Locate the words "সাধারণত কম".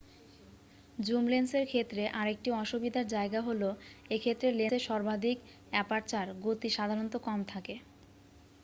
6.77-7.39